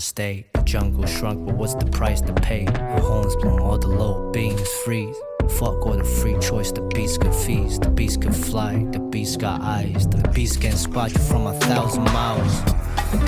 [0.00, 0.46] stay.
[0.54, 2.64] The jungle shrunk, but what's the price to pay?
[2.64, 5.16] The horns blown, all the low beams freeze.
[5.58, 7.82] Fuck all the free choice, the beast could feast.
[7.82, 10.06] The beast could fly, the beast got eyes.
[10.08, 12.60] The beast can spot you from a thousand miles.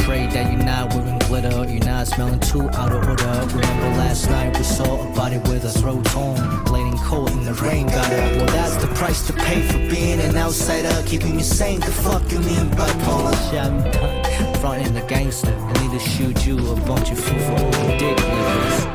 [0.04, 3.46] Pray that you're not wearing glitter, you're not smelling too out of order.
[3.56, 7.54] Remember last night we saw a body with a throat torn, bleeding cold in the
[7.54, 8.36] rain got her.
[8.36, 11.80] Well, that's the price to pay for being an outsider, keeping me sane.
[11.80, 13.34] The fuck you mean bipolar?
[13.50, 14.29] Shit,
[14.60, 18.16] Frontin' the gangster, I need to shoot you a bunch of fool for old dick
[18.16, 18.86] niggas.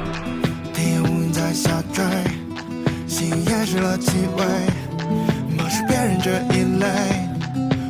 [0.74, 2.04] 第一乌云在下坠，
[3.08, 4.46] 心掩饰了气味，
[5.58, 6.86] 漠视别人这一类，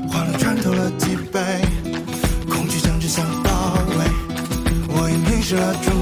[0.10, 1.40] 欢乐穿透了脊背，
[2.50, 3.50] 恐惧将真相包
[3.98, 4.06] 围，
[4.88, 5.96] 我已迷失了装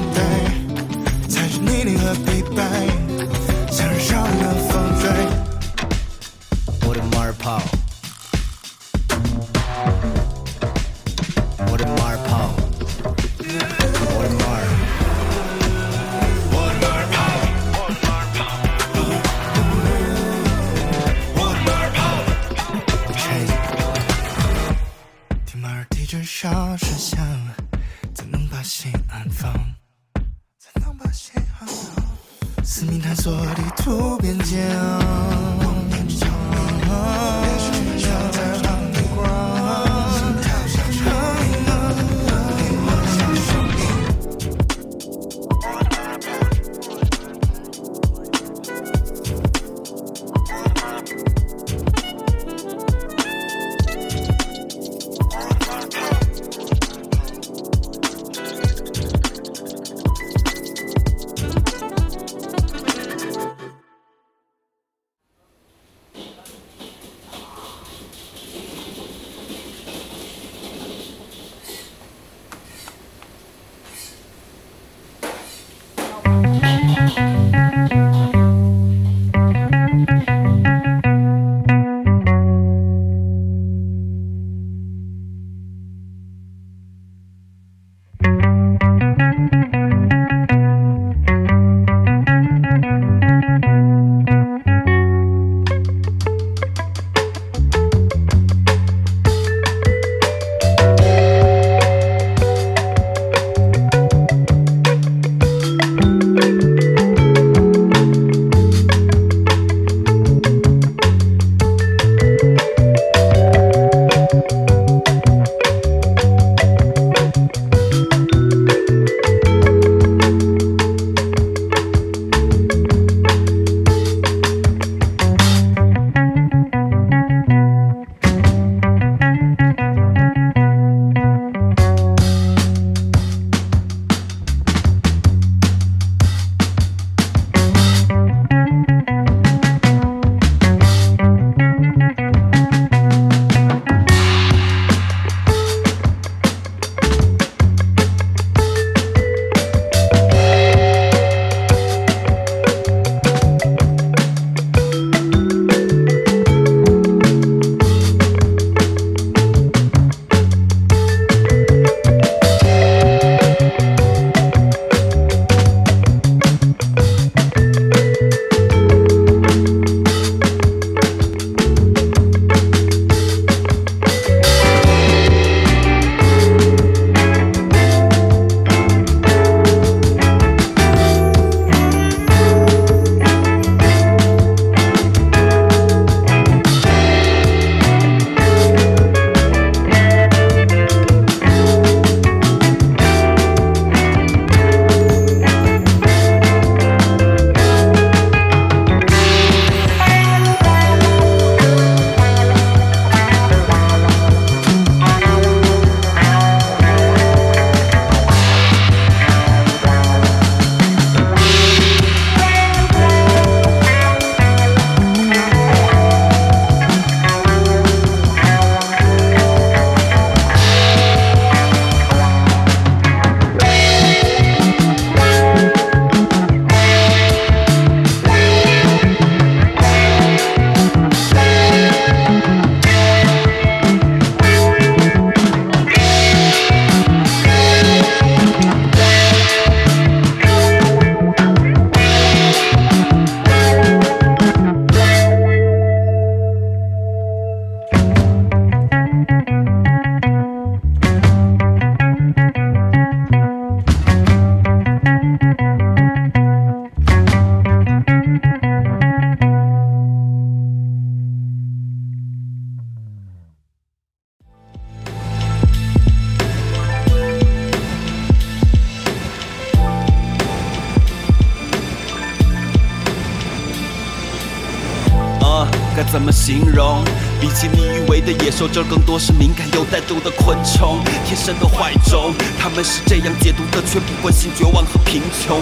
[276.24, 277.04] 怎么形容？
[277.42, 282.34] 比起你以为的野兽，这更多是敏感有带毒的昆虫，天生的坏种。
[282.58, 285.60] 他们是这样解读的，却不关心绝望和贫穷。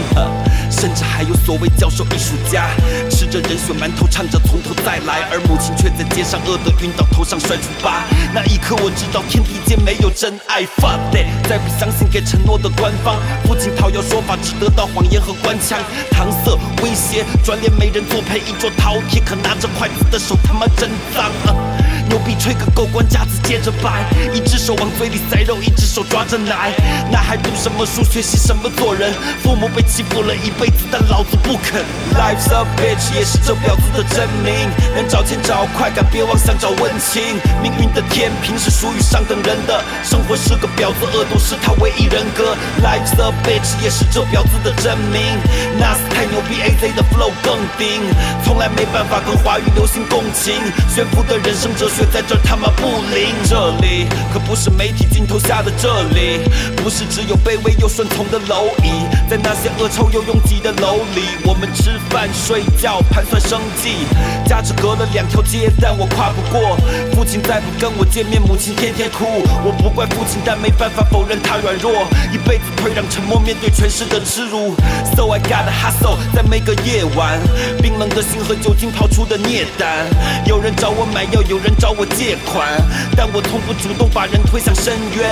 [0.70, 2.70] 甚至还有所谓教授艺术家，
[3.10, 8.03] 吃着人血馒头，唱着从头再来，而母亲却在街上饿得晕倒，头上摔出疤。
[8.32, 10.62] 那一刻我知道天地间没有真爱。
[10.77, 15.80] Fuck that，再不相信给承诺的官方，不仅讨要说法，只得到谎言和官腔，
[16.12, 21.71] 搪塞威胁，转脸没人作陪，一桌饕餮，可拿着筷子的手他妈真脏啊。
[22.08, 24.03] 牛逼吹个够，官架子接着摆，
[24.34, 26.72] 一只手往嘴里塞肉，一只手抓着奶。
[27.12, 29.13] 那还读什么书，学习什么做人？
[29.43, 31.84] 父母被欺负了一辈子，但老子不肯。
[32.15, 34.70] Life's a bitch，也是这婊子的真名。
[34.96, 37.22] 能找钱找快感，别妄想找温情。
[37.62, 42.55] 命运的天平是属于上等人的，生活是个婊子，恶毒是他唯一人格。
[42.84, 45.22] Life's a bitch，也是这婊子的真名。
[45.79, 48.01] ，Nas 太牛逼，AZ 的 flow 更顶，
[48.43, 50.53] 从来没办法跟华语流行共情。
[50.89, 52.05] 炫富的人生哲学。
[52.12, 56.41] 在这他妈不灵，这里可不是媒体镜头下的这里，
[56.75, 58.91] 不是只有卑微又顺从的蝼蚁，
[59.29, 63.95] 在那些恶臭又拥挤的楼里，我们吃饭睡觉盘算生计，
[64.45, 66.75] 家只隔了两条街，但我跨不过。
[67.13, 69.25] 父亲再不跟我见面，母亲天天哭，
[69.63, 71.91] 我不怪父亲，但没办法否认他软弱，
[72.33, 74.75] 一辈子退让沉默，面对权势的耻辱。
[75.15, 77.39] So I got a hustle，在每个夜晚，
[77.81, 80.05] 冰冷的心和酒精泡出的孽胆，
[80.45, 81.92] 有人找我买药，有人找。
[81.92, 82.82] 我借款，
[83.18, 85.30] 但我从不主动把人推向深渊，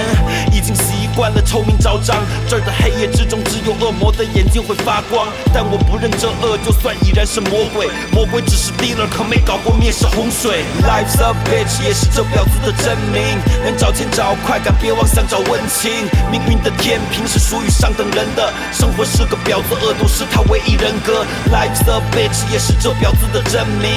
[0.52, 2.18] 已经习惯了臭名昭彰。
[2.50, 5.26] 这儿的黑夜之中，只有恶魔的眼睛会发光。
[5.54, 7.88] 但我不认这恶，就算已然是魔鬼。
[8.12, 10.66] 魔鬼只是 dealer，可没搞过灭世洪水。
[10.84, 13.40] Life's a bitch，也是这婊子的真名。
[13.64, 15.90] 能找钱找快感，别妄想找温情。
[16.30, 21.26] 命运的天平是属于上等人的，生活是个婊子，恶毒是他唯一人格。
[21.48, 23.90] Life's a bitch，也是这婊子的真名。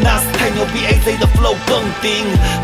[0.00, 1.82] Nas 太牛逼，AZ 的 flow 更。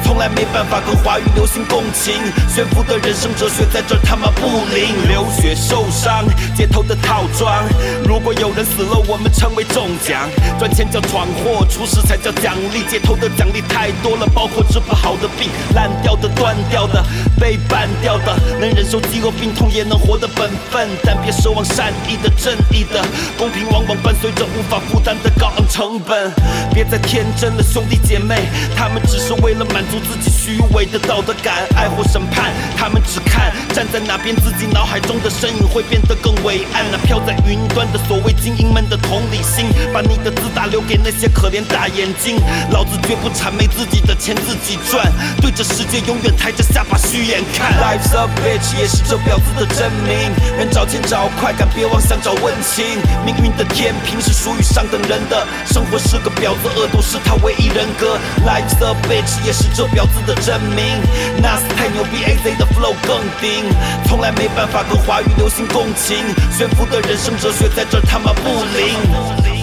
[0.05, 2.15] 从来没办法跟华语流行共情，
[2.49, 5.09] 炫富的人生哲学在这他妈不灵。
[5.09, 6.25] 流血受伤，
[6.57, 7.65] 街头的套装。
[8.05, 10.29] 如果有人死了，我们称为中奖。
[10.59, 12.83] 赚钱叫闯祸，出事才叫奖励。
[12.91, 17.03] 街头的奖励太多了，包括治不好的病、烂掉的、断掉的、
[17.39, 18.37] 被绊掉的。
[18.61, 23.01] 能忍受饥饿病痛，也能活得本分，但别奢望善意的、正义的。
[23.39, 26.31] 公平往往伴随着无法负担的高昂成本。
[26.75, 29.41] 别再天真了，兄弟姐妹，他们只是。
[29.41, 36.85] 为了满足自己虚伪的道德感，爱或审判，他们只看站在哪边，自己脑海中的身影会变得更伟岸。
[36.93, 42.37] 那飘在云端的所谓精英们的同理心，把你的自大留给那些可怜大眼睛。
[42.71, 45.11] 老子绝不谄媚自己的钱自己赚，
[45.41, 47.73] 对着世界永远抬着下巴虚眼看。
[47.81, 50.31] Life's a bitch，也是这婊子的真名。
[50.59, 52.85] 人找钱找快感，别妄想找温情。
[53.25, 58.19] 命运的天平是属于上等人的，生活是个婊子，恶毒是他唯一人格。
[58.45, 59.45] Life's a bitch。
[59.45, 60.85] 也是这婊子的真名
[61.43, 63.65] ，Nas 太牛逼，AZ 的 flow 更顶，
[64.07, 66.17] 从来没办法和华语流行共情，
[66.57, 69.60] 悬浮的人生哲学在这他妈不灵。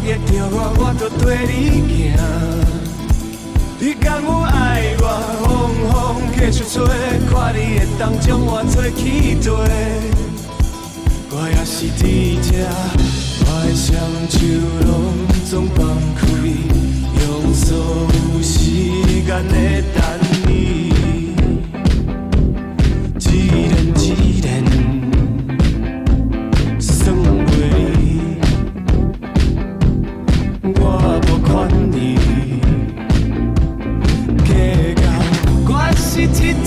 [0.00, 1.52] 约会着我，我就跟你
[1.88, 2.16] 行。
[3.78, 5.04] 你敢有爱我？
[5.42, 5.48] 风
[5.90, 5.92] 风
[6.34, 6.76] 继续吹，
[7.28, 9.44] 看你会当将我做起地。
[11.34, 12.00] 我也是伫
[12.42, 12.48] 这，
[13.44, 13.88] 我的双
[14.28, 14.36] 手
[14.86, 14.88] 拢
[15.50, 15.80] 总放
[16.14, 16.20] 开，
[17.24, 17.66] 用所
[18.12, 18.52] 有时
[19.24, 19.52] 间在
[19.94, 19.96] 等
[20.46, 20.81] 你。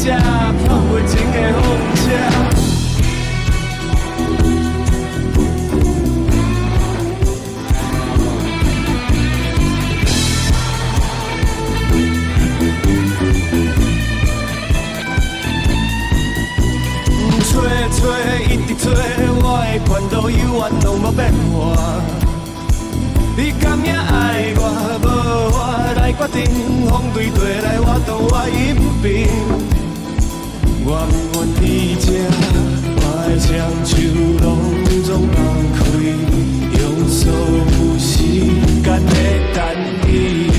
[0.05, 0.15] 只跑
[0.85, 1.65] 袂情的风
[1.95, 2.03] 车。
[17.41, 17.51] 吹
[17.89, 17.97] 吹
[18.45, 18.85] 一直吹，
[19.41, 21.53] 我的拳头永远拢无变化。
[23.35, 24.61] 你敢也爱我，
[25.01, 25.03] 无
[25.51, 25.57] 我
[25.97, 26.45] 来决定，
[26.87, 28.61] 风对地来，我当我一
[29.01, 29.74] 边。
[30.87, 31.63] 我不愿你
[31.99, 32.05] 这，
[32.95, 33.49] 我的双
[33.83, 33.91] 手
[34.39, 34.45] 拢
[35.03, 35.35] 总放
[35.73, 35.81] 开，
[36.79, 38.07] 用所有时
[38.83, 39.09] 间来
[39.55, 39.57] 等
[40.07, 40.54] 你。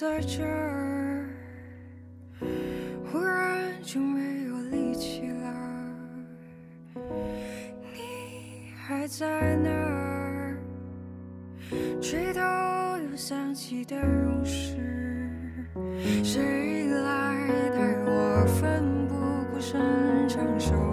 [0.00, 1.28] 在这儿，
[3.10, 5.52] 忽然就没有力气了。
[7.92, 10.56] 你还在那儿，
[12.00, 12.40] 垂头
[13.10, 14.76] 又想起的勇士，
[16.22, 19.16] 谁来带我奋不
[19.52, 20.87] 顾身承受？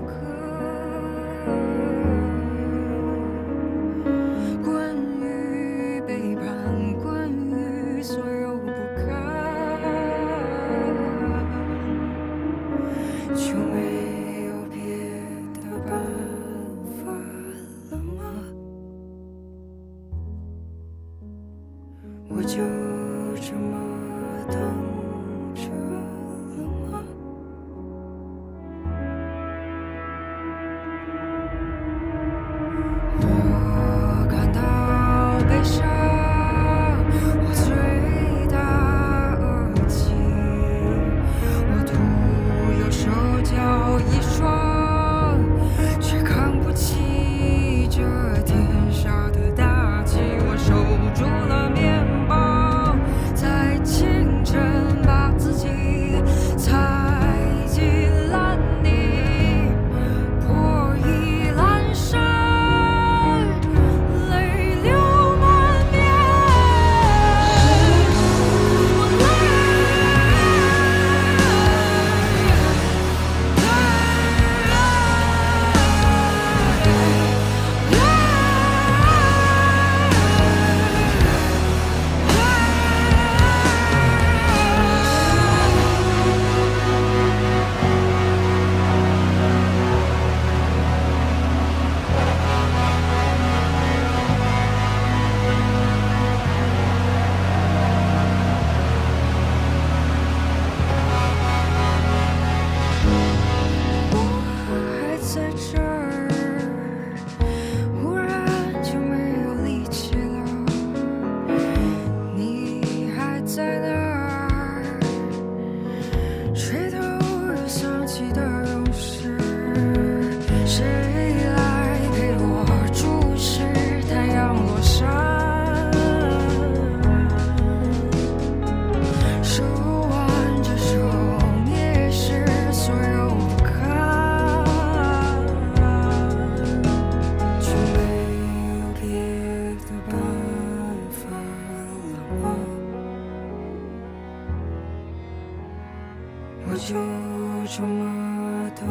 [147.36, 148.88] 就这么等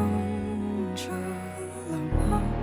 [0.95, 1.09] 着
[1.90, 2.53] 了吗